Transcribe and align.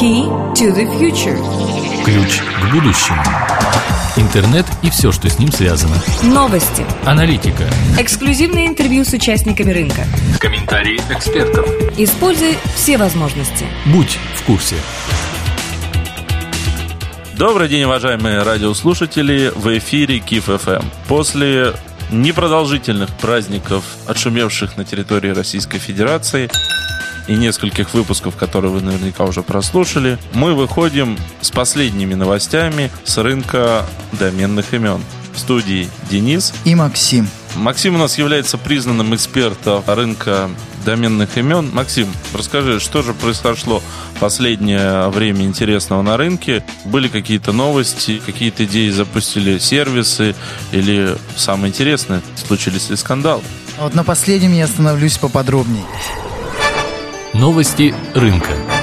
Key 0.00 0.24
to 0.54 0.74
the 0.74 0.86
future. 0.98 1.36
Ключ 2.06 2.40
к 2.40 2.72
будущему. 2.72 3.22
Интернет 4.16 4.64
и 4.82 4.88
все, 4.88 5.12
что 5.12 5.28
с 5.28 5.38
ним 5.38 5.52
связано. 5.52 5.94
Новости. 6.22 6.86
Аналитика. 7.04 7.64
Эксклюзивные 7.98 8.66
интервью 8.66 9.04
с 9.04 9.12
участниками 9.12 9.70
рынка. 9.72 10.06
Комментарии 10.38 10.98
экспертов. 11.10 11.66
Используй 11.98 12.56
все 12.74 12.96
возможности. 12.96 13.66
Будь 13.92 14.18
в 14.36 14.42
курсе. 14.44 14.76
Добрый 17.36 17.68
день, 17.68 17.84
уважаемые 17.84 18.42
радиослушатели. 18.42 19.52
В 19.54 19.76
эфире 19.76 20.20
Киев 20.20 20.44
ФМ. 20.44 20.82
После 21.08 21.74
непродолжительных 22.10 23.10
праздников, 23.18 23.84
отшумевших 24.06 24.78
на 24.78 24.86
территории 24.86 25.30
Российской 25.30 25.78
Федерации, 25.78 26.50
и 27.26 27.34
нескольких 27.34 27.94
выпусков, 27.94 28.36
которые 28.36 28.70
вы 28.70 28.80
наверняка 28.80 29.24
уже 29.24 29.42
прослушали, 29.42 30.18
мы 30.32 30.54
выходим 30.54 31.18
с 31.40 31.50
последними 31.50 32.14
новостями 32.14 32.90
с 33.04 33.18
рынка 33.18 33.86
доменных 34.12 34.74
имен. 34.74 35.02
В 35.32 35.38
студии 35.38 35.88
Денис 36.10 36.52
и 36.64 36.74
Максим. 36.74 37.28
Максим 37.54 37.94
у 37.94 37.98
нас 37.98 38.18
является 38.18 38.58
признанным 38.58 39.14
экспертом 39.14 39.82
рынка 39.86 40.50
доменных 40.84 41.36
имен. 41.36 41.70
Максим, 41.72 42.08
расскажи, 42.34 42.80
что 42.80 43.02
же 43.02 43.14
произошло 43.14 43.82
в 44.16 44.18
последнее 44.18 45.08
время 45.08 45.44
интересного 45.44 46.02
на 46.02 46.16
рынке? 46.16 46.64
Были 46.84 47.08
какие-то 47.08 47.52
новости, 47.52 48.20
какие-то 48.24 48.64
идеи 48.64 48.90
запустили 48.90 49.58
сервисы 49.58 50.34
или 50.72 51.16
самое 51.36 51.70
интересное, 51.70 52.22
случились 52.46 52.90
ли 52.90 52.96
скандалы? 52.96 53.42
Вот 53.78 53.94
на 53.94 54.04
последнем 54.04 54.52
я 54.52 54.64
остановлюсь 54.64 55.16
поподробнее. 55.16 55.84
Новости 57.32 57.94
рынка. 58.14 58.79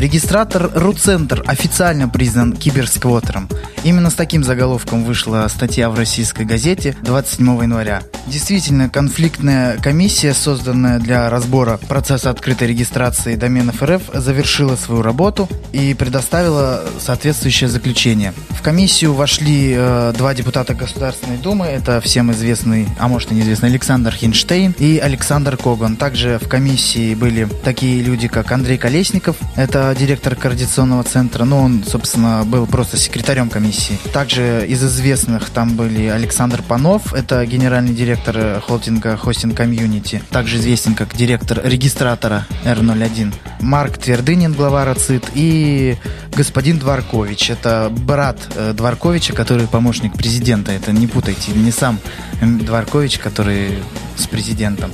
Регистратор 0.00 0.70
РУЦентр 0.74 1.44
официально 1.46 2.08
признан 2.08 2.54
киберсквотером. 2.54 3.50
Именно 3.84 4.08
с 4.08 4.14
таким 4.14 4.42
заголовком 4.42 5.04
вышла 5.04 5.46
статья 5.48 5.90
в 5.90 5.94
российской 5.94 6.46
газете 6.46 6.96
27 7.02 7.64
января. 7.64 8.02
Действительно, 8.26 8.88
конфликтная 8.88 9.76
комиссия, 9.76 10.32
созданная 10.32 11.00
для 11.00 11.28
разбора 11.28 11.76
процесса 11.76 12.30
открытой 12.30 12.68
регистрации 12.68 13.36
доменов 13.36 13.82
РФ, 13.82 14.02
завершила 14.14 14.74
свою 14.76 15.02
работу 15.02 15.46
и 15.72 15.92
предоставила 15.92 16.82
соответствующее 16.98 17.68
заключение. 17.68 18.32
В 18.50 18.62
комиссию 18.62 19.12
вошли 19.12 19.74
э, 19.76 20.14
два 20.16 20.32
депутата 20.32 20.72
Государственной 20.72 21.36
Думы, 21.36 21.66
это 21.66 22.00
всем 22.00 22.32
известный, 22.32 22.88
а 22.98 23.08
может 23.08 23.32
и 23.32 23.34
неизвестный 23.34 23.68
Александр 23.68 24.12
Хинштейн 24.12 24.74
и 24.78 24.96
Александр 24.96 25.58
Коган. 25.58 25.96
Также 25.96 26.38
в 26.38 26.48
комиссии 26.48 27.14
были 27.14 27.46
такие 27.64 28.02
люди, 28.02 28.28
как 28.28 28.50
Андрей 28.52 28.78
Колесников, 28.78 29.36
это 29.56 29.89
директор 29.94 30.34
координационного 30.34 31.04
центра, 31.04 31.44
но 31.44 31.58
он, 31.58 31.84
собственно, 31.84 32.44
был 32.44 32.66
просто 32.66 32.96
секретарем 32.96 33.50
комиссии. 33.50 33.98
Также 34.12 34.66
из 34.66 34.82
известных 34.84 35.50
там 35.50 35.76
были 35.76 36.06
Александр 36.06 36.62
Панов, 36.62 37.12
это 37.14 37.44
генеральный 37.46 37.94
директор 37.94 38.60
холдинга 38.60 39.18
Hosting 39.22 39.54
Community, 39.56 40.22
также 40.30 40.56
известен 40.56 40.94
как 40.94 41.16
директор 41.16 41.60
регистратора 41.64 42.46
R01. 42.64 43.34
Марк 43.60 43.98
Твердынин, 43.98 44.52
глава 44.52 44.84
РАЦИТ, 44.84 45.30
и 45.34 45.96
господин 46.34 46.78
Дворкович, 46.78 47.50
это 47.50 47.90
брат 47.90 48.38
э, 48.54 48.72
Дворковича, 48.72 49.32
который 49.32 49.66
помощник 49.66 50.14
президента. 50.14 50.72
Это 50.72 50.92
не 50.92 51.06
путайте, 51.06 51.52
не 51.52 51.70
сам 51.70 51.98
Дворкович, 52.40 53.18
который 53.18 53.78
с 54.16 54.26
президентом. 54.26 54.90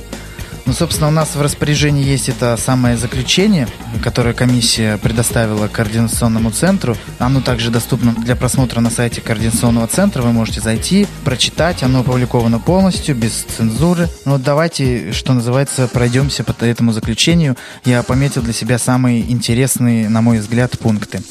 Ну, 0.67 0.73
собственно, 0.73 1.07
у 1.07 1.11
нас 1.11 1.33
в 1.33 1.41
распоряжении 1.41 2.03
есть 2.03 2.27
это 2.27 2.57
самое 2.57 2.97
заключение, 2.97 3.69
которое 4.03 4.33
комиссия 4.33 4.97
предоставила 4.97 5.69
координационному 5.69 6.51
центру. 6.51 6.97
Оно 7.19 7.39
также 7.39 7.71
доступно 7.71 8.13
для 8.13 8.35
просмотра 8.35 8.81
на 8.81 8.89
сайте 8.89 9.21
координационного 9.21 9.87
центра. 9.87 10.21
Вы 10.21 10.33
можете 10.33 10.59
зайти, 10.59 11.07
прочитать. 11.23 11.83
Оно 11.83 12.01
опубликовано 12.01 12.59
полностью, 12.59 13.15
без 13.15 13.45
цензуры. 13.45 14.09
Ну, 14.25 14.33
вот 14.33 14.43
давайте, 14.43 15.13
что 15.13 15.31
называется, 15.31 15.87
пройдемся 15.87 16.43
по 16.43 16.65
этому 16.65 16.91
заключению. 16.91 17.55
Я 17.85 18.03
пометил 18.03 18.41
для 18.41 18.51
себя 18.51 18.77
самые 18.77 19.21
интересные, 19.31 20.09
на 20.09 20.21
мой 20.21 20.39
взгляд, 20.39 20.77
пункты 20.77 21.21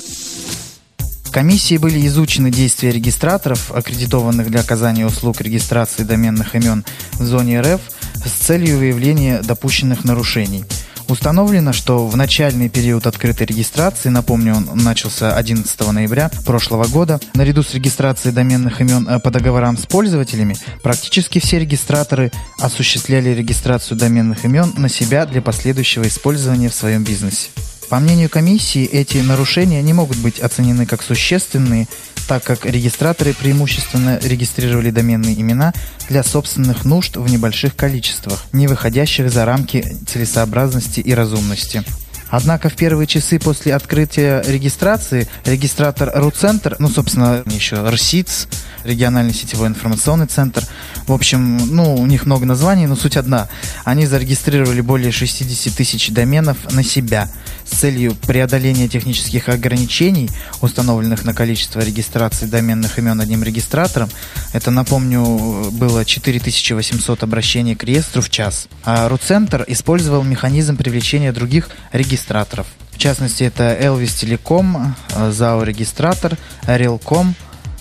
комиссии 1.36 1.76
были 1.76 2.06
изучены 2.06 2.50
действия 2.50 2.90
регистраторов, 2.92 3.70
аккредитованных 3.70 4.50
для 4.50 4.60
оказания 4.60 5.04
услуг 5.04 5.42
регистрации 5.42 6.02
доменных 6.02 6.54
имен 6.54 6.82
в 7.12 7.24
зоне 7.24 7.60
РФ 7.60 7.80
с 8.26 8.32
целью 8.32 8.78
выявления 8.78 9.40
допущенных 9.42 10.04
нарушений. 10.04 10.64
Установлено, 11.08 11.72
что 11.72 12.06
в 12.08 12.16
начальный 12.16 12.68
период 12.68 13.06
открытой 13.06 13.46
регистрации, 13.46 14.08
напомню, 14.08 14.56
он 14.56 14.82
начался 14.82 15.36
11 15.36 15.92
ноября 15.92 16.30
прошлого 16.44 16.86
года, 16.86 17.20
наряду 17.34 17.62
с 17.62 17.74
регистрацией 17.74 18.34
доменных 18.34 18.80
имен 18.80 19.08
э, 19.08 19.20
по 19.20 19.30
договорам 19.30 19.78
с 19.78 19.86
пользователями, 19.86 20.56
практически 20.82 21.38
все 21.38 21.60
регистраторы 21.60 22.32
осуществляли 22.58 23.30
регистрацию 23.30 23.96
доменных 23.96 24.44
имен 24.44 24.72
на 24.76 24.88
себя 24.88 25.26
для 25.26 25.42
последующего 25.42 26.08
использования 26.08 26.70
в 26.70 26.74
своем 26.74 27.04
бизнесе. 27.04 27.50
По 27.88 28.00
мнению 28.00 28.28
комиссии, 28.28 28.84
эти 28.84 29.18
нарушения 29.18 29.80
не 29.80 29.92
могут 29.92 30.16
быть 30.18 30.40
оценены 30.40 30.86
как 30.86 31.02
существенные, 31.02 31.86
так 32.26 32.42
как 32.42 32.66
регистраторы 32.66 33.32
преимущественно 33.32 34.18
регистрировали 34.22 34.90
доменные 34.90 35.40
имена 35.40 35.72
для 36.08 36.24
собственных 36.24 36.84
нужд 36.84 37.16
в 37.16 37.30
небольших 37.30 37.76
количествах, 37.76 38.44
не 38.52 38.66
выходящих 38.66 39.30
за 39.30 39.44
рамки 39.44 39.86
целесообразности 40.06 40.98
и 40.98 41.14
разумности. 41.14 41.84
Однако 42.28 42.68
в 42.68 42.74
первые 42.74 43.06
часы 43.06 43.38
после 43.38 43.72
открытия 43.72 44.42
регистрации 44.46 45.28
регистратор 45.44 46.10
РУЦентр, 46.12 46.74
ну, 46.80 46.88
собственно, 46.88 47.44
еще 47.46 47.88
РСИЦ, 47.88 48.48
региональный 48.82 49.32
сетевой 49.32 49.68
информационный 49.68 50.26
центр, 50.26 50.64
в 51.06 51.12
общем, 51.12 51.58
ну, 51.74 51.94
у 51.94 52.06
них 52.06 52.26
много 52.26 52.46
названий, 52.46 52.86
но 52.86 52.96
суть 52.96 53.16
одна. 53.16 53.48
Они 53.84 54.06
зарегистрировали 54.06 54.80
более 54.80 55.12
60 55.12 55.74
тысяч 55.74 56.10
доменов 56.10 56.56
на 56.72 56.82
себя– 56.82 57.30
с 57.66 57.78
целью 57.78 58.14
преодоления 58.14 58.88
технических 58.88 59.48
ограничений, 59.48 60.30
установленных 60.60 61.24
на 61.24 61.34
количество 61.34 61.80
регистрации 61.80 62.46
доменных 62.46 62.98
имен 62.98 63.20
одним 63.20 63.42
регистратором, 63.42 64.08
это, 64.52 64.70
напомню, 64.70 65.70
было 65.72 66.04
4800 66.04 67.22
обращений 67.22 67.74
к 67.74 67.84
реестру 67.84 68.22
в 68.22 68.30
час. 68.30 68.68
А 68.84 69.08
Руцентр 69.08 69.64
использовал 69.66 70.22
механизм 70.22 70.76
привлечения 70.76 71.32
других 71.32 71.68
регистраторов. 71.92 72.66
В 72.92 72.98
частности, 72.98 73.44
это 73.44 73.76
Elvis 73.78 74.24
Telecom, 74.24 74.94
ZAO 75.10 75.64
регистратор, 75.64 76.38
Realcom, 76.62 77.34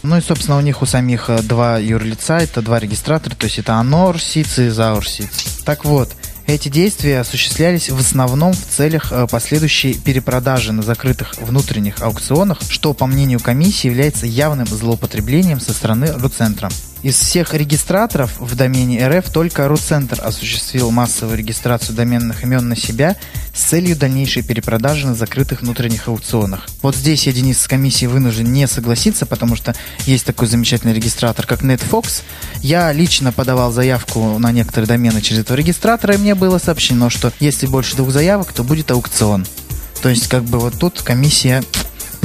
ну 0.05 0.17
и, 0.17 0.21
собственно, 0.21 0.57
у 0.57 0.61
них 0.61 0.81
у 0.81 0.85
самих 0.85 1.29
два 1.43 1.77
юрлица, 1.77 2.37
это 2.37 2.61
два 2.61 2.79
регистратора, 2.79 3.35
то 3.35 3.45
есть 3.45 3.59
это 3.59 3.73
SITS 4.15 4.67
и 4.67 4.69
SITS. 4.69 5.63
Так 5.65 5.85
вот, 5.85 6.15
эти 6.47 6.69
действия 6.69 7.21
осуществлялись 7.21 7.89
в 7.89 7.99
основном 7.99 8.53
в 8.53 8.67
целях 8.67 9.11
э, 9.11 9.25
последующей 9.29 9.95
перепродажи 9.95 10.73
на 10.73 10.83
закрытых 10.83 11.35
внутренних 11.39 12.01
аукционах, 12.01 12.59
что, 12.69 12.93
по 12.93 13.07
мнению 13.07 13.39
комиссии, 13.39 13.87
является 13.87 14.27
явным 14.27 14.67
злоупотреблением 14.67 15.59
со 15.59 15.73
стороны 15.73 16.11
Руцентра. 16.13 16.69
Из 17.05 17.19
всех 17.19 17.53
регистраторов 17.53 18.39
в 18.39 18.55
домене 18.55 19.07
РФ 19.07 19.29
только 19.29 19.67
Руцентр 19.67 20.19
осуществил 20.23 20.89
массовую 20.89 21.37
регистрацию 21.37 21.95
доменных 21.95 22.43
имен 22.43 22.67
на 22.67 22.75
себя 22.75 23.15
с 23.53 23.61
целью 23.61 23.95
дальнейшей 23.95 24.41
перепродажи 24.41 25.05
на 25.05 25.13
закрытых 25.13 25.61
внутренних 25.61 26.07
аукционах. 26.07 26.65
Вот 26.81 26.95
здесь 26.95 27.27
я, 27.27 27.31
Денис, 27.31 27.61
с 27.61 27.67
комиссией 27.67 28.09
вынужден 28.09 28.51
не 28.51 28.67
согласиться, 28.67 29.27
потому 29.27 29.55
что 29.55 29.75
есть 30.07 30.25
такой 30.25 30.47
замечательный 30.47 30.95
регистратор, 30.95 31.45
как 31.45 31.61
NetFox. 31.61 32.23
Я 32.63 32.91
лично 32.91 33.31
подавал 33.31 33.71
заявку 33.71 34.39
на 34.39 34.51
некоторые 34.51 34.87
домены 34.87 35.21
через 35.21 35.41
этого 35.41 35.55
регистратора, 35.57 36.15
и 36.15 36.17
мне 36.17 36.33
было 36.33 36.57
сообщено, 36.57 37.11
что 37.11 37.31
если 37.39 37.67
больше 37.67 37.95
двух 37.97 38.09
заявок, 38.09 38.51
то 38.51 38.63
будет 38.63 38.89
аукцион. 38.89 39.45
То 40.01 40.09
есть, 40.09 40.27
как 40.27 40.43
бы 40.43 40.59
вот 40.59 40.79
тут 40.79 41.03
комиссия 41.03 41.63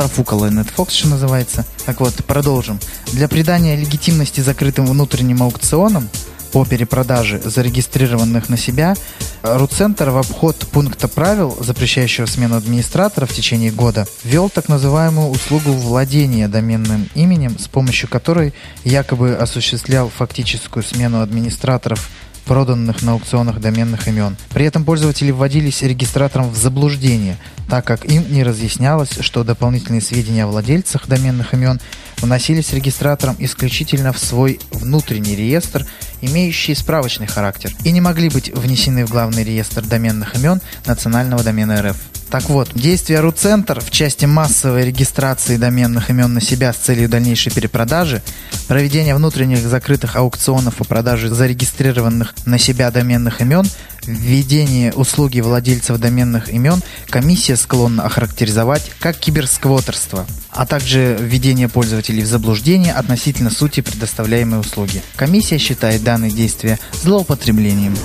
профукала 0.00 0.46
NetFox, 0.46 0.92
что 0.92 1.08
называется. 1.08 1.66
Так 1.84 2.00
вот, 2.00 2.14
продолжим. 2.24 2.80
Для 3.12 3.28
придания 3.28 3.76
легитимности 3.76 4.40
закрытым 4.40 4.86
внутренним 4.86 5.42
аукционам 5.42 6.08
по 6.52 6.64
перепродаже 6.64 7.38
зарегистрированных 7.44 8.48
на 8.48 8.56
себя, 8.56 8.94
Руцентр 9.42 10.08
в 10.08 10.16
обход 10.16 10.56
пункта 10.72 11.06
правил, 11.06 11.54
запрещающего 11.60 12.24
смену 12.24 12.56
администратора 12.56 13.26
в 13.26 13.32
течение 13.32 13.70
года, 13.70 14.06
ввел 14.24 14.48
так 14.48 14.70
называемую 14.70 15.28
услугу 15.28 15.72
владения 15.72 16.48
доменным 16.48 17.10
именем, 17.14 17.58
с 17.58 17.68
помощью 17.68 18.08
которой 18.08 18.54
якобы 18.84 19.34
осуществлял 19.34 20.08
фактическую 20.08 20.82
смену 20.82 21.20
администраторов 21.20 22.08
проданных 22.50 23.02
на 23.02 23.12
аукционах 23.12 23.60
доменных 23.60 24.08
имен. 24.08 24.36
При 24.52 24.64
этом 24.64 24.84
пользователи 24.84 25.30
вводились 25.30 25.82
регистратором 25.82 26.50
в 26.50 26.56
заблуждение, 26.56 27.36
так 27.68 27.84
как 27.84 28.04
им 28.04 28.24
не 28.28 28.42
разъяснялось, 28.42 29.20
что 29.20 29.44
дополнительные 29.44 30.00
сведения 30.00 30.42
о 30.42 30.48
владельцах 30.48 31.06
доменных 31.06 31.54
имен 31.54 31.80
вносились 32.18 32.72
регистратором 32.72 33.36
исключительно 33.38 34.12
в 34.12 34.18
свой 34.18 34.58
внутренний 34.72 35.36
реестр 35.36 35.86
имеющие 36.22 36.74
справочный 36.74 37.28
характер, 37.28 37.70
и 37.84 37.92
не 37.92 38.00
могли 38.00 38.28
быть 38.28 38.52
внесены 38.52 39.06
в 39.06 39.10
главный 39.10 39.44
реестр 39.44 39.82
доменных 39.82 40.34
имен 40.34 40.60
национального 40.86 41.44
домена 41.44 41.80
РФ. 41.80 42.19
Так 42.30 42.48
вот, 42.48 42.70
действия 42.74 43.18
РУЦентр 43.20 43.80
в 43.80 43.90
части 43.90 44.24
массовой 44.24 44.84
регистрации 44.84 45.56
доменных 45.56 46.10
имен 46.10 46.32
на 46.32 46.40
себя 46.40 46.72
с 46.72 46.76
целью 46.76 47.08
дальнейшей 47.08 47.52
перепродажи, 47.52 48.22
проведения 48.68 49.16
внутренних 49.16 49.58
закрытых 49.66 50.14
аукционов 50.14 50.76
по 50.76 50.84
продаже 50.84 51.28
зарегистрированных 51.28 52.34
на 52.46 52.56
себя 52.56 52.92
доменных 52.92 53.40
имен, 53.40 53.66
введение 54.06 54.92
услуги 54.92 55.40
владельцев 55.40 55.98
доменных 55.98 56.48
имен 56.50 56.82
комиссия 57.08 57.56
склонна 57.56 58.04
охарактеризовать 58.04 58.92
как 59.00 59.18
киберсквотерство, 59.18 60.24
а 60.50 60.66
также 60.66 61.16
введение 61.20 61.68
пользователей 61.68 62.22
в 62.22 62.26
заблуждение 62.26 62.92
относительно 62.92 63.50
сути 63.50 63.80
предоставляемой 63.80 64.60
услуги. 64.60 65.02
Комиссия 65.16 65.58
считает 65.58 66.04
данные 66.04 66.30
действия 66.30 66.78
злоупотреблением. 67.02 67.96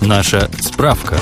Наша 0.00 0.50
справка. 0.60 1.18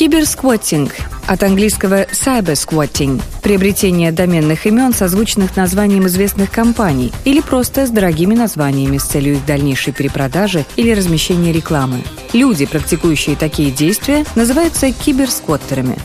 Киберсквотинг 0.00 0.92
от 1.28 1.42
английского 1.42 2.04
cybersquatting– 2.04 3.20
приобретение 3.42 4.12
доменных 4.12 4.64
имен, 4.64 4.94
созвучных 4.94 5.56
названием 5.56 6.06
известных 6.06 6.50
компаний 6.50 7.12
или 7.26 7.42
просто 7.42 7.86
с 7.86 7.90
дорогими 7.90 8.34
названиями 8.34 8.96
с 8.96 9.02
целью 9.04 9.34
их 9.34 9.44
дальнейшей 9.44 9.92
перепродажи 9.92 10.64
или 10.76 10.90
размещения 10.92 11.52
рекламы. 11.52 12.02
Люди, 12.32 12.64
практикующие 12.64 13.36
такие 13.36 13.70
действия, 13.70 14.24
называются 14.36 14.90
киберсквоттерами. 14.90 15.98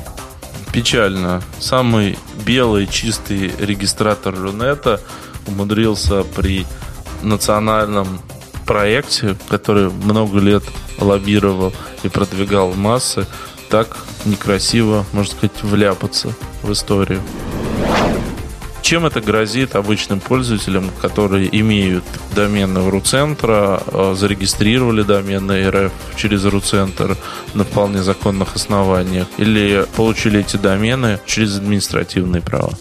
Печально. 0.73 1.41
Самый 1.59 2.19
белый, 2.45 2.87
чистый 2.87 3.53
регистратор 3.57 4.35
Рунета 4.35 4.99
умудрился 5.47 6.25
при 6.35 6.65
национальном 7.21 8.19
проекте, 8.65 9.37
который 9.47 9.89
много 9.89 10.39
лет 10.39 10.63
лоббировал 10.99 11.71
и 12.03 12.09
продвигал 12.09 12.73
массы, 12.73 13.25
так 13.75 13.97
некрасиво, 14.23 15.05
можно 15.11 15.33
сказать, 15.33 15.61
вляпаться 15.61 16.33
в 16.63 16.71
историю. 16.71 17.21
Чем 18.81 19.05
это 19.05 19.19
грозит 19.19 19.75
обычным 19.75 20.21
пользователям, 20.21 20.89
которые 21.01 21.49
имеют 21.59 22.05
домены 22.33 22.89
РУЦентра, 22.89 23.83
э, 23.85 24.15
зарегистрировали 24.17 25.03
домены 25.03 25.69
РФ 25.69 25.91
через 26.15 26.45
РУЦентр 26.45 27.17
на 27.53 27.65
вполне 27.65 28.01
законных 28.01 28.55
основаниях 28.55 29.27
или 29.37 29.85
получили 29.97 30.39
эти 30.39 30.55
домены 30.55 31.19
через 31.25 31.57
административные 31.57 32.41
права? 32.41 32.77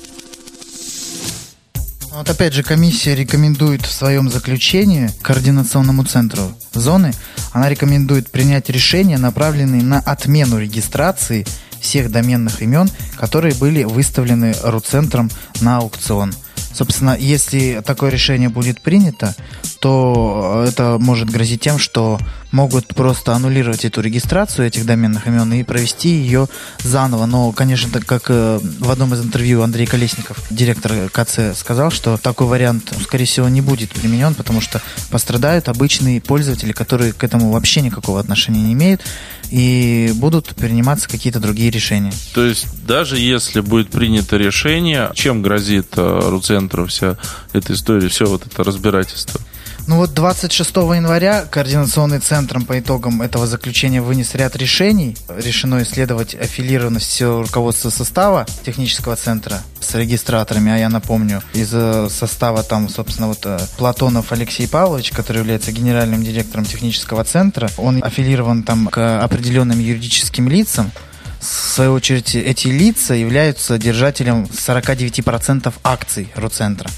Вот 2.12 2.30
опять 2.30 2.52
же, 2.52 2.62
комиссия 2.62 3.16
рекомендует 3.16 3.84
в 3.84 3.90
своем 3.90 4.30
заключении 4.30 5.10
координационному 5.22 6.04
центру 6.04 6.52
зоны, 6.72 7.12
она 7.54 7.68
рекомендует 7.68 8.30
принять 8.32 8.68
решение, 8.68 9.16
направленное 9.16 9.80
на 9.80 10.00
отмену 10.00 10.58
регистрации 10.58 11.46
всех 11.80 12.10
доменных 12.10 12.60
имен, 12.62 12.90
которые 13.16 13.54
были 13.54 13.84
выставлены 13.84 14.56
РУЦентром 14.64 15.30
на 15.60 15.78
аукцион. 15.78 16.34
Собственно, 16.74 17.16
если 17.18 17.82
такое 17.86 18.10
решение 18.10 18.48
будет 18.48 18.80
принято, 18.80 19.34
то 19.78 20.64
это 20.66 20.98
может 20.98 21.30
грозить 21.30 21.60
тем, 21.60 21.78
что 21.78 22.18
могут 22.50 22.88
просто 22.88 23.34
аннулировать 23.34 23.84
эту 23.84 24.00
регистрацию 24.00 24.66
этих 24.66 24.86
доменных 24.86 25.26
имен 25.26 25.52
и 25.52 25.62
провести 25.62 26.08
ее 26.08 26.48
заново. 26.82 27.26
Но, 27.26 27.52
конечно, 27.52 27.90
так 27.90 28.06
как 28.06 28.24
э, 28.28 28.60
в 28.62 28.90
одном 28.90 29.12
из 29.12 29.20
интервью 29.22 29.62
Андрей 29.62 29.86
Колесников, 29.86 30.38
директор 30.50 31.10
КЦ, 31.10 31.56
сказал, 31.56 31.90
что 31.90 32.16
такой 32.16 32.46
вариант, 32.46 32.92
скорее 33.02 33.24
всего, 33.24 33.48
не 33.48 33.60
будет 33.60 33.90
применен, 33.90 34.34
потому 34.34 34.60
что 34.60 34.80
пострадают 35.10 35.68
обычные 35.68 36.20
пользователи, 36.20 36.72
которые 36.72 37.12
к 37.12 37.24
этому 37.24 37.50
вообще 37.50 37.80
никакого 37.82 38.20
отношения 38.20 38.62
не 38.62 38.72
имеют, 38.72 39.02
и 39.50 40.12
будут 40.14 40.48
приниматься 40.54 41.08
какие-то 41.08 41.40
другие 41.40 41.70
решения. 41.70 42.12
То 42.34 42.44
есть 42.44 42.66
даже 42.86 43.18
если 43.18 43.60
будет 43.60 43.90
принято 43.90 44.36
решение, 44.36 45.10
чем 45.14 45.42
грозит 45.42 45.88
э, 45.96 46.20
Руцентру 46.24 46.86
вся 46.86 47.16
эта 47.52 47.72
история, 47.72 48.08
все 48.08 48.26
вот 48.26 48.46
это 48.46 48.64
разбирательство? 48.64 49.40
Ну 49.86 49.96
вот 49.96 50.14
26 50.14 50.76
января 50.76 51.44
Координационный 51.50 52.18
центр 52.18 52.58
по 52.64 52.78
итогам 52.78 53.20
этого 53.20 53.46
заключения 53.46 54.00
вынес 54.00 54.34
ряд 54.34 54.56
решений. 54.56 55.14
Решено 55.28 55.82
исследовать 55.82 56.34
аффилированность 56.34 57.08
всего 57.08 57.42
руководства 57.42 57.90
состава 57.90 58.46
технического 58.64 59.14
центра 59.16 59.60
с 59.80 59.94
регистраторами, 59.94 60.72
а 60.72 60.78
я 60.78 60.88
напомню, 60.88 61.42
из 61.52 61.68
э, 61.74 62.08
состава 62.08 62.62
там, 62.62 62.88
собственно, 62.88 63.28
вот 63.28 63.40
э, 63.44 63.58
Платонов 63.76 64.32
Алексей 64.32 64.66
Павлович, 64.66 65.10
который 65.10 65.38
является 65.38 65.70
генеральным 65.70 66.24
директором 66.24 66.64
технического 66.64 67.22
центра, 67.22 67.68
он 67.76 68.02
аффилирован 68.02 68.62
там 68.62 68.86
к 68.86 69.22
определенным 69.22 69.80
юридическим 69.80 70.48
лицам, 70.48 70.92
в 71.40 71.44
свою 71.44 71.92
очередь, 71.92 72.34
эти 72.34 72.68
лица 72.68 73.12
являются 73.12 73.76
держателем 73.76 74.44
49% 74.44 75.74
акций 75.82 76.32
Руцентра. 76.36 76.88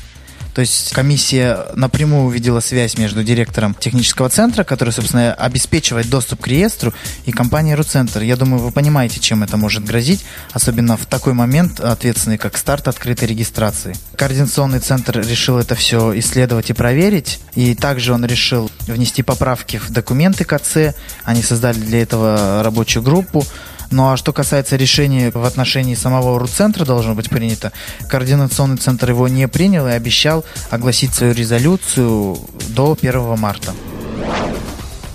То 0.56 0.60
есть 0.60 0.94
комиссия 0.94 1.66
напрямую 1.74 2.24
увидела 2.24 2.60
связь 2.60 2.96
между 2.96 3.22
директором 3.22 3.74
технического 3.78 4.30
центра, 4.30 4.64
который, 4.64 4.88
собственно, 4.88 5.34
обеспечивает 5.34 6.08
доступ 6.08 6.40
к 6.40 6.46
реестру, 6.46 6.94
и 7.26 7.30
компанией 7.30 7.74
Руцентр. 7.74 8.22
Я 8.22 8.36
думаю, 8.36 8.62
вы 8.62 8.72
понимаете, 8.72 9.20
чем 9.20 9.42
это 9.42 9.58
может 9.58 9.84
грозить, 9.84 10.24
особенно 10.54 10.96
в 10.96 11.04
такой 11.04 11.34
момент, 11.34 11.78
ответственный 11.80 12.38
как 12.38 12.56
старт 12.56 12.88
открытой 12.88 13.28
регистрации. 13.28 13.94
Координационный 14.16 14.78
центр 14.78 15.20
решил 15.20 15.58
это 15.58 15.74
все 15.74 16.18
исследовать 16.20 16.70
и 16.70 16.72
проверить, 16.72 17.38
и 17.54 17.74
также 17.74 18.14
он 18.14 18.24
решил 18.24 18.70
внести 18.86 19.22
поправки 19.22 19.76
в 19.76 19.90
документы 19.90 20.46
КЦ. 20.46 20.96
Они 21.24 21.42
создали 21.42 21.80
для 21.80 22.00
этого 22.00 22.62
рабочую 22.62 23.02
группу. 23.02 23.44
Ну 23.90 24.10
а 24.10 24.16
что 24.16 24.32
касается 24.32 24.76
решения 24.76 25.30
в 25.30 25.44
отношении 25.44 25.94
самого 25.94 26.38
РУЦентра 26.38 26.84
должно 26.84 27.14
быть 27.14 27.30
принято, 27.30 27.72
координационный 28.08 28.78
центр 28.78 29.10
его 29.10 29.28
не 29.28 29.46
принял 29.48 29.86
и 29.86 29.92
обещал 29.92 30.44
огласить 30.70 31.14
свою 31.14 31.34
резолюцию 31.34 32.38
до 32.68 32.96
1 33.00 33.38
марта. 33.38 33.72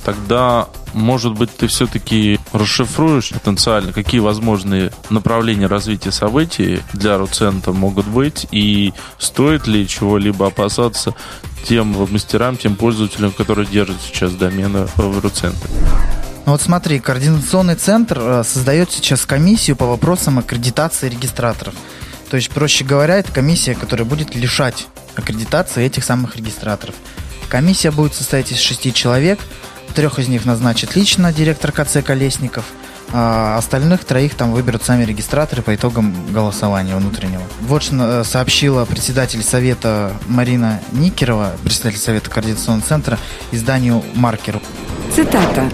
Тогда, 0.04 0.68
может 0.94 1.34
быть, 1.34 1.56
ты 1.56 1.68
все-таки 1.68 2.40
расшифруешь 2.54 3.30
потенциально, 3.30 3.94
какие 3.94 4.20
возможные 4.20 4.92
направления 5.12 5.68
развития 5.68 6.12
событий 6.12 6.82
для 6.94 7.20
Руцента 7.20 7.72
могут 7.72 8.08
быть, 8.08 8.48
и 8.52 8.94
стоит 9.20 9.68
ли 9.68 9.88
чего-либо 9.88 10.48
опасаться 10.48 11.14
тем 11.68 11.96
мастерам, 12.10 12.58
тем 12.58 12.76
пользователям, 12.76 13.32
которые 13.32 13.68
держат 13.68 13.98
сейчас 14.02 14.34
домены 14.34 14.88
в 14.96 15.20
Руцентре? 15.20 15.70
Ну 16.46 16.54
вот 16.54 16.62
смотри, 16.62 17.00
координационный 17.00 17.76
центр 17.76 18.20
э, 18.20 18.44
создает 18.44 18.92
сейчас 18.92 19.26
комиссию 19.26 19.76
по 19.76 19.86
вопросам 19.86 20.40
аккредитации 20.40 21.10
регистраторов. 21.10 21.76
То 22.30 22.38
есть, 22.38 22.50
проще 22.50 22.84
говоря, 22.86 23.18
это 23.18 23.32
комиссия, 23.32 23.76
которая 23.76 24.06
будет 24.06 24.36
лишать 24.36 24.88
аккредитации 25.16 25.86
этих 25.86 26.04
самых 26.04 26.38
регистраторов. 26.38 26.96
Комиссия 27.50 27.92
будет 27.92 28.14
состоять 28.14 28.52
из 28.52 28.60
шести 28.60 28.94
человек, 28.94 29.40
трех 29.94 30.18
из 30.18 30.30
них 30.30 30.46
назначит 30.46 30.96
лично 30.96 31.34
директор 31.34 31.72
КЦ 31.72 31.98
Колесников, 32.04 32.64
а 33.14 33.58
остальных 33.58 34.06
троих 34.06 34.36
там 34.36 34.54
выберут 34.54 34.84
сами 34.84 35.04
регистраторы 35.04 35.62
по 35.62 35.76
итогам 35.76 36.16
голосования 36.32 36.96
внутреннего. 36.96 37.44
Вот 37.62 37.84
что 37.84 38.22
э, 38.22 38.24
сообщила 38.24 38.86
председатель 38.86 39.44
совета 39.44 40.14
Марина 40.28 40.80
Никерова, 40.94 41.52
председатель 41.64 42.00
совета 42.00 42.30
координационного 42.30 42.88
центра, 42.88 43.20
изданию 43.52 44.02
«Маркеру». 44.16 44.62
Цитата. 45.14 45.70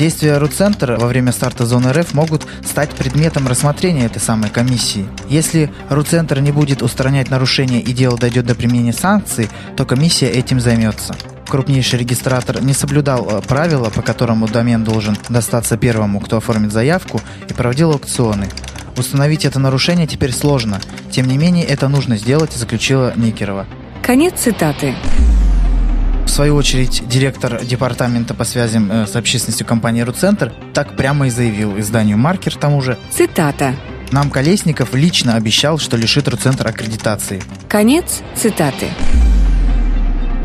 Действия 0.00 0.38
РУЦентра 0.38 0.96
во 0.96 1.08
время 1.08 1.30
старта 1.30 1.66
зоны 1.66 1.92
РФ 1.92 2.14
могут 2.14 2.46
стать 2.64 2.88
предметом 2.88 3.46
рассмотрения 3.46 4.06
этой 4.06 4.18
самой 4.18 4.48
комиссии. 4.48 5.06
Если 5.28 5.70
РУЦентр 5.90 6.40
не 6.40 6.52
будет 6.52 6.80
устранять 6.80 7.28
нарушения 7.28 7.82
и 7.82 7.92
дело 7.92 8.16
дойдет 8.16 8.46
до 8.46 8.54
применения 8.54 8.94
санкций, 8.94 9.50
то 9.76 9.84
комиссия 9.84 10.30
этим 10.30 10.58
займется. 10.58 11.14
Крупнейший 11.46 11.98
регистратор 11.98 12.62
не 12.62 12.72
соблюдал 12.72 13.28
э, 13.28 13.42
правила, 13.42 13.90
по 13.90 14.00
которому 14.00 14.48
домен 14.48 14.84
должен 14.84 15.18
достаться 15.28 15.76
первому, 15.76 16.20
кто 16.20 16.38
оформит 16.38 16.72
заявку, 16.72 17.20
и 17.50 17.52
проводил 17.52 17.92
аукционы. 17.92 18.48
Установить 18.96 19.44
это 19.44 19.58
нарушение 19.58 20.06
теперь 20.06 20.32
сложно. 20.32 20.80
Тем 21.10 21.28
не 21.28 21.36
менее, 21.36 21.66
это 21.66 21.88
нужно 21.88 22.16
сделать, 22.16 22.54
заключила 22.54 23.12
Никерова. 23.16 23.66
Конец 24.02 24.40
цитаты. 24.40 24.94
В 26.40 26.42
свою 26.42 26.56
очередь, 26.56 27.06
директор 27.06 27.62
департамента 27.62 28.32
по 28.32 28.44
связям 28.44 28.90
э, 28.90 29.06
с 29.06 29.14
общественностью 29.14 29.66
компании 29.66 30.00
«Руцентр» 30.00 30.50
так 30.72 30.96
прямо 30.96 31.26
и 31.26 31.30
заявил 31.30 31.78
изданию 31.78 32.16
«Маркер» 32.16 32.56
тому 32.56 32.80
же. 32.80 32.96
Цитата. 33.10 33.76
Нам 34.10 34.30
Колесников 34.30 34.94
лично 34.94 35.34
обещал, 35.34 35.76
что 35.76 35.98
лишит 35.98 36.28
Руцентр 36.28 36.66
аккредитации. 36.66 37.42
Конец 37.68 38.22
цитаты. 38.34 38.86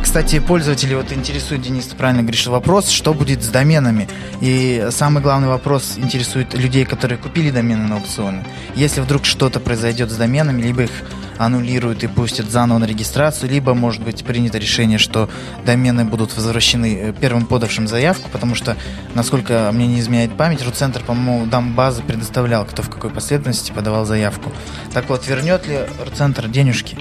Кстати, 0.03 0.39
пользователи 0.39 0.93
вот 0.95 1.13
интересует, 1.13 1.61
Денис, 1.61 1.85
ты 1.85 1.95
правильно 1.95 2.23
говоришь, 2.23 2.45
вопрос, 2.47 2.89
что 2.89 3.13
будет 3.13 3.41
с 3.41 3.47
доменами. 3.47 4.09
И 4.41 4.89
самый 4.91 5.23
главный 5.23 5.47
вопрос 5.47 5.93
интересует 5.95 6.53
людей, 6.55 6.83
которые 6.83 7.17
купили 7.17 7.51
домены 7.51 7.87
на 7.87 7.95
аукционе. 7.95 8.43
Если 8.75 8.99
вдруг 8.99 9.23
что-то 9.23 9.61
произойдет 9.61 10.11
с 10.11 10.15
доменами, 10.17 10.61
либо 10.61 10.83
их 10.83 10.91
аннулируют 11.37 12.03
и 12.03 12.07
пустят 12.07 12.49
заново 12.49 12.79
на 12.79 12.85
регистрацию, 12.85 13.49
либо 13.49 13.73
может 13.73 14.03
быть 14.03 14.23
принято 14.23 14.57
решение, 14.57 14.97
что 14.97 15.29
домены 15.65 16.05
будут 16.05 16.35
возвращены 16.35 16.95
э, 16.95 17.13
первым 17.13 17.45
подавшим 17.45 17.87
заявку, 17.87 18.29
потому 18.29 18.55
что, 18.55 18.75
насколько 19.13 19.69
мне 19.73 19.87
не 19.87 19.99
изменяет 19.99 20.35
память, 20.37 20.63
Руцентр, 20.63 21.03
по-моему, 21.03 21.45
дам 21.45 21.73
базы 21.73 22.03
предоставлял, 22.03 22.65
кто 22.65 22.81
в 22.81 22.89
какой 22.89 23.09
последовательности 23.09 23.71
подавал 23.71 24.05
заявку. 24.05 24.51
Так 24.93 25.09
вот, 25.09 25.27
вернет 25.27 25.67
ли 25.67 25.79
Руцентр 26.05 26.47
денежки? 26.47 26.97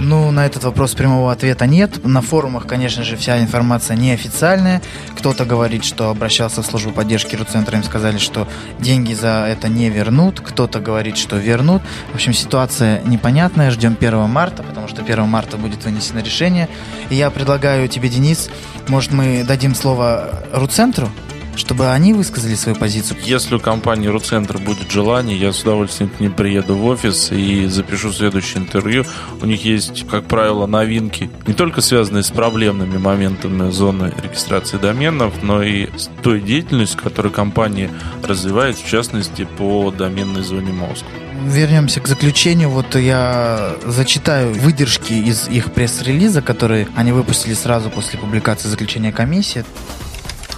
Ну, 0.00 0.30
на 0.30 0.46
этот 0.46 0.64
вопрос 0.64 0.94
прямого 0.94 1.30
ответа 1.32 1.66
нет. 1.66 2.04
На 2.04 2.22
форумах, 2.22 2.66
конечно 2.66 3.04
же, 3.04 3.16
вся 3.16 3.40
информация 3.40 3.96
неофициальная. 3.96 4.82
Кто-то 5.16 5.44
говорит, 5.44 5.84
что 5.84 6.10
обращался 6.10 6.62
в 6.62 6.66
службу 6.66 6.92
поддержки 6.92 7.36
Руцентра, 7.36 7.76
им 7.76 7.84
сказали, 7.84 8.18
что 8.18 8.48
деньги 8.80 9.14
за 9.14 9.46
это 9.48 9.68
не 9.68 9.90
вернут. 9.90 10.40
Кто-то 10.40 10.80
говорит, 10.80 11.16
что 11.16 11.36
вернут. 11.36 11.82
В 12.12 12.14
общем, 12.14 12.32
ситуация 12.32 13.02
непонятная. 13.02 13.70
Ждем 13.70 13.96
1 13.98 14.28
марта, 14.28 14.62
потому 14.62 14.88
что 14.88 15.02
1 15.02 15.22
марта 15.28 15.56
будет 15.56 15.84
вынесено 15.84 16.20
решение. 16.20 16.68
И 17.10 17.14
я 17.14 17.30
предлагаю 17.30 17.88
тебе, 17.88 18.08
Денис, 18.08 18.50
может, 18.88 19.12
мы 19.12 19.44
дадим 19.44 19.74
слово 19.74 20.42
Руцентру? 20.52 21.08
Чтобы 21.56 21.90
они 21.90 22.14
высказали 22.14 22.54
свою 22.54 22.76
позицию. 22.76 23.18
Если 23.24 23.54
у 23.54 23.60
компании 23.60 24.08
Руцентр 24.08 24.58
будет 24.58 24.90
желание, 24.90 25.36
я 25.36 25.52
с 25.52 25.62
удовольствием 25.62 26.10
к 26.10 26.20
ним 26.20 26.32
приеду 26.32 26.76
в 26.76 26.84
офис 26.84 27.30
и 27.32 27.66
запишу 27.66 28.12
следующее 28.12 28.62
интервью. 28.62 29.04
У 29.40 29.46
них 29.46 29.64
есть, 29.64 30.06
как 30.08 30.24
правило, 30.24 30.66
новинки, 30.66 31.30
не 31.46 31.54
только 31.54 31.80
связанные 31.80 32.22
с 32.22 32.30
проблемными 32.30 32.98
моментами 32.98 33.70
зоны 33.70 34.12
регистрации 34.22 34.78
доменов, 34.78 35.34
но 35.42 35.62
и 35.62 35.88
с 35.96 36.08
той 36.22 36.40
деятельностью, 36.40 37.00
которую 37.02 37.32
компания 37.32 37.90
развивает, 38.22 38.76
в 38.76 38.88
частности, 38.88 39.46
по 39.58 39.90
доменной 39.90 40.42
зоне 40.42 40.72
Москвы 40.72 41.10
вернемся 41.44 42.00
к 42.00 42.06
заключению. 42.06 42.70
Вот 42.70 42.94
я 42.94 43.74
зачитаю 43.84 44.52
выдержки 44.54 45.12
из 45.12 45.48
их 45.48 45.72
пресс-релиза, 45.72 46.42
которые 46.42 46.88
они 46.94 47.12
выпустили 47.12 47.54
сразу 47.54 47.90
после 47.90 48.18
публикации 48.18 48.68
заключения 48.68 49.12
комиссии. 49.12 49.64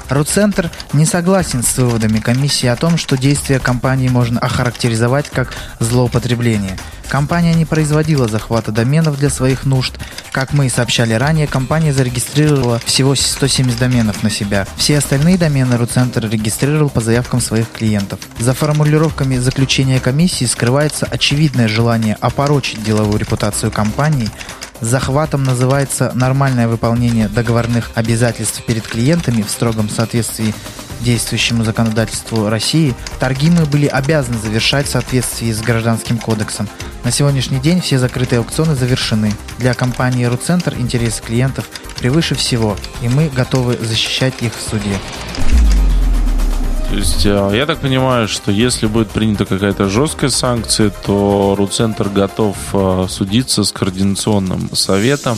Руцентр 0.08 0.70
не 0.92 1.06
согласен 1.06 1.62
с 1.62 1.76
выводами 1.78 2.18
комиссии 2.18 2.66
о 2.66 2.76
том, 2.76 2.98
что 2.98 3.16
действия 3.16 3.58
компании 3.58 4.08
можно 4.08 4.38
охарактеризовать 4.40 5.30
как 5.30 5.52
злоупотребление. 5.80 6.78
Компания 7.08 7.54
не 7.54 7.64
производила 7.64 8.28
захвата 8.28 8.72
доменов 8.72 9.18
для 9.18 9.30
своих 9.30 9.64
нужд. 9.64 9.94
Как 10.32 10.52
мы 10.52 10.66
и 10.66 10.70
сообщали 10.70 11.14
ранее, 11.14 11.46
компания 11.46 11.92
зарегистрировала 11.92 12.80
всего 12.84 13.14
170 13.14 13.78
доменов 13.78 14.22
на 14.22 14.30
себя. 14.30 14.66
Все 14.76 14.98
остальные 14.98 15.38
домены 15.38 15.76
Руцентр 15.76 16.28
регистрировал 16.28 16.88
по 16.90 17.00
заявкам 17.00 17.40
своих 17.40 17.70
клиентов. 17.70 18.20
За 18.38 18.54
формулировками 18.54 19.36
заключения 19.36 20.00
комиссии 20.00 20.44
скрывается 20.44 21.06
очевидное 21.06 21.68
желание 21.68 22.16
опорочить 22.20 22.82
деловую 22.82 23.18
репутацию 23.18 23.70
компании, 23.70 24.30
Захватом 24.80 25.44
называется 25.44 26.12
нормальное 26.14 26.68
выполнение 26.68 27.28
договорных 27.28 27.90
обязательств 27.94 28.64
перед 28.64 28.86
клиентами 28.86 29.42
в 29.42 29.50
строгом 29.50 29.88
соответствии 29.88 30.54
действующему 31.00 31.64
законодательству 31.64 32.48
России, 32.48 32.94
торги 33.20 33.50
мы 33.50 33.66
были 33.66 33.86
обязаны 33.86 34.38
завершать 34.38 34.86
в 34.86 34.90
соответствии 34.90 35.52
с 35.52 35.60
Гражданским 35.60 36.18
кодексом. 36.18 36.68
На 37.04 37.10
сегодняшний 37.10 37.60
день 37.60 37.80
все 37.80 37.98
закрытые 37.98 38.38
аукционы 38.38 38.74
завершены. 38.74 39.32
Для 39.58 39.74
компании 39.74 40.24
«Руцентр» 40.24 40.74
интересы 40.78 41.22
клиентов 41.22 41.68
превыше 41.98 42.34
всего, 42.34 42.76
и 43.02 43.08
мы 43.08 43.28
готовы 43.28 43.76
защищать 43.76 44.34
их 44.40 44.52
в 44.56 44.62
суде. 44.62 44.98
То 46.88 46.96
есть 46.96 47.26
а, 47.26 47.50
я 47.52 47.66
так 47.66 47.80
понимаю, 47.80 48.28
что 48.28 48.50
если 48.50 48.86
будет 48.86 49.10
принята 49.10 49.44
какая-то 49.44 49.88
жесткая 49.88 50.30
санкция, 50.30 50.90
то 50.90 51.54
Руцентр 51.56 52.08
готов 52.08 52.56
а, 52.72 53.06
судиться 53.08 53.64
с 53.64 53.72
координационным 53.72 54.74
советом. 54.74 55.36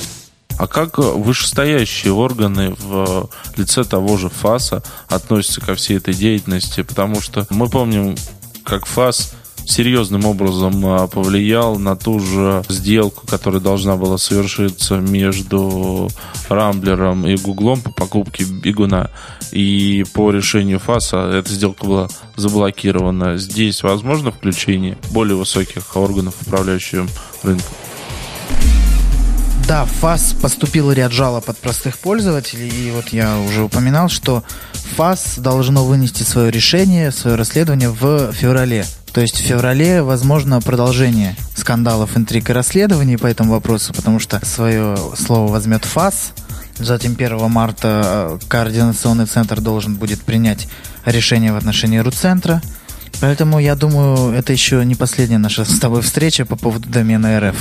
А 0.58 0.66
как 0.66 0.98
вышестоящие 0.98 2.12
органы 2.12 2.74
в 2.78 3.28
лице 3.56 3.84
того 3.84 4.16
же 4.16 4.30
ФАСа 4.30 4.82
относятся 5.08 5.60
ко 5.60 5.74
всей 5.74 5.98
этой 5.98 6.14
деятельности? 6.14 6.82
Потому 6.82 7.20
что 7.20 7.46
мы 7.50 7.68
помним, 7.68 8.16
как 8.64 8.86
ФАС 8.86 9.34
серьезным 9.66 10.24
образом 10.24 10.84
а, 10.86 11.06
повлиял 11.06 11.78
на 11.78 11.96
ту 11.96 12.20
же 12.20 12.62
сделку, 12.68 13.26
которая 13.26 13.60
должна 13.60 13.96
была 13.96 14.16
совершиться 14.16 14.96
между 14.96 16.08
Рамблером 16.48 17.26
и 17.26 17.36
Гуглом 17.36 17.82
по 17.82 17.90
покупке 17.90 18.44
Бигуна. 18.44 19.10
И 19.52 20.04
по 20.14 20.30
решению 20.30 20.78
ФАСа 20.78 21.18
эта 21.18 21.52
сделка 21.52 21.84
была 21.84 22.08
заблокирована. 22.36 23.36
Здесь 23.36 23.82
возможно 23.82 24.30
включение 24.30 24.96
более 25.10 25.36
высоких 25.36 25.96
органов, 25.96 26.34
управляющих 26.46 27.06
рынком? 27.42 27.74
Да, 29.66 29.84
в 29.84 29.90
ФАС 29.90 30.34
поступил 30.40 30.92
ряд 30.92 31.10
жалоб 31.10 31.50
от 31.50 31.58
простых 31.58 31.98
пользователей, 31.98 32.68
и 32.68 32.92
вот 32.92 33.08
я 33.08 33.36
уже 33.38 33.64
упоминал, 33.64 34.08
что 34.08 34.44
ФАС 34.94 35.38
должно 35.38 35.84
вынести 35.84 36.22
свое 36.22 36.52
решение, 36.52 37.10
свое 37.10 37.34
расследование 37.34 37.90
в 37.90 38.32
феврале. 38.32 38.86
То 39.16 39.22
есть 39.22 39.40
в 39.40 39.44
феврале 39.44 40.02
возможно 40.02 40.60
продолжение 40.60 41.36
скандалов, 41.54 42.18
интриг 42.18 42.50
и 42.50 42.52
расследований 42.52 43.16
по 43.16 43.26
этому 43.26 43.52
вопросу, 43.52 43.94
потому 43.94 44.18
что 44.18 44.44
свое 44.44 44.94
слово 45.16 45.50
возьмет 45.50 45.86
ФАС. 45.86 46.34
Затем 46.76 47.12
1 47.12 47.50
марта 47.50 48.38
э, 48.42 48.46
координационный 48.46 49.24
центр 49.24 49.62
должен 49.62 49.94
будет 49.94 50.20
принять 50.20 50.68
решение 51.06 51.54
в 51.54 51.56
отношении 51.56 51.96
Руцентра. 51.96 52.60
Поэтому 53.22 53.58
я 53.58 53.74
думаю, 53.74 54.34
это 54.34 54.52
еще 54.52 54.84
не 54.84 54.94
последняя 54.94 55.38
наша 55.38 55.64
с 55.64 55.78
тобой 55.78 56.02
встреча 56.02 56.44
по 56.44 56.56
поводу 56.56 56.86
домена 56.86 57.40
РФ. 57.40 57.56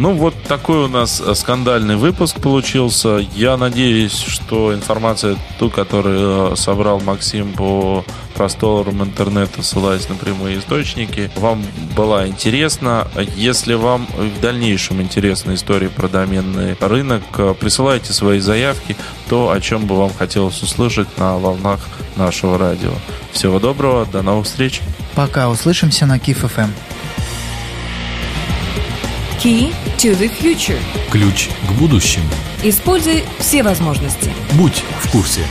Ну, 0.00 0.14
вот 0.14 0.34
такой 0.44 0.86
у 0.86 0.88
нас 0.88 1.20
э, 1.20 1.34
скандальный 1.34 1.96
выпуск 1.96 2.40
получился. 2.40 3.18
Я 3.36 3.58
надеюсь, 3.58 4.16
что 4.16 4.72
информация, 4.72 5.36
ту, 5.58 5.68
которую 5.68 6.52
э, 6.52 6.56
собрал 6.56 7.00
Максим 7.00 7.52
по 7.52 8.02
просторам 8.34 9.02
интернета, 9.02 9.62
ссылаясь 9.62 10.08
на 10.08 10.14
прямые 10.14 10.58
источники, 10.58 11.30
вам 11.36 11.62
была 11.94 12.26
интересна. 12.26 13.08
Если 13.36 13.74
вам 13.74 14.06
в 14.06 14.40
дальнейшем 14.40 15.02
интересна 15.02 15.52
история 15.54 15.90
про 15.90 16.08
доменный 16.08 16.78
рынок, 16.80 17.22
э, 17.36 17.54
присылайте 17.60 18.14
свои 18.14 18.38
заявки, 18.38 18.96
то, 19.28 19.50
о 19.50 19.60
чем 19.60 19.84
бы 19.84 19.98
вам 19.98 20.14
хотелось 20.18 20.62
услышать 20.62 21.18
на 21.18 21.36
волнах 21.36 21.78
нашего 22.16 22.56
радио. 22.56 22.92
Всего 23.32 23.60
доброго, 23.60 24.06
до 24.06 24.22
новых 24.22 24.46
встреч. 24.46 24.80
Пока, 25.14 25.50
услышимся 25.50 26.06
на 26.06 26.18
Киф 26.18 26.42
FM. 26.42 26.70
Key 29.42 29.74
to 30.00 30.16
the 30.18 30.30
future. 30.30 30.80
Ключ 31.10 31.50
к 31.68 31.72
будущему. 31.72 32.24
Используй 32.62 33.22
все 33.38 33.62
возможности. 33.62 34.32
Будь 34.52 34.82
в 35.02 35.10
курсе. 35.10 35.42